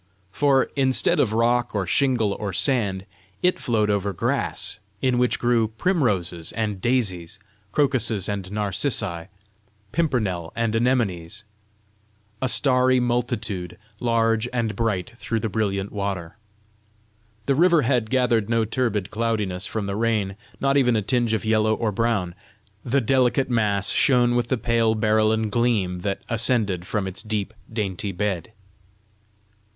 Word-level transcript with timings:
For, 0.31 0.71
instead 0.75 1.19
of 1.19 1.31
rock 1.31 1.75
or 1.75 1.85
shingle 1.85 2.33
or 2.33 2.53
sand, 2.53 3.05
it 3.43 3.59
flowed 3.59 3.91
over 3.91 4.13
grass 4.13 4.79
in 4.99 5.19
which 5.19 5.37
grew 5.37 5.67
primroses 5.67 6.51
and 6.53 6.81
daisies, 6.81 7.37
crocuses 7.71 8.27
and 8.27 8.51
narcissi, 8.51 9.27
pimpernels 9.91 10.53
and 10.55 10.75
anemones, 10.75 11.43
a 12.41 12.49
starry 12.49 12.99
multitude, 12.99 13.77
large 13.99 14.49
and 14.51 14.75
bright 14.75 15.11
through 15.17 15.39
the 15.39 15.49
brilliant 15.49 15.91
water. 15.91 16.35
The 17.45 17.53
river 17.53 17.83
had 17.83 18.09
gathered 18.09 18.49
no 18.49 18.65
turbid 18.65 19.11
cloudiness 19.11 19.67
from 19.67 19.85
the 19.85 19.95
rain, 19.95 20.35
not 20.59 20.77
even 20.77 20.95
a 20.95 21.03
tinge 21.03 21.33
of 21.35 21.45
yellow 21.45 21.75
or 21.75 21.91
brown; 21.91 22.33
the 22.83 23.01
delicate 23.01 23.51
mass 23.51 23.89
shone 23.91 24.33
with 24.33 24.47
the 24.47 24.57
pale 24.57 24.95
berylline 24.95 25.51
gleam 25.51 25.99
that 25.99 26.23
ascended 26.27 26.87
from 26.87 27.05
its 27.05 27.21
deep, 27.21 27.53
dainty 27.71 28.11
bed. 28.11 28.51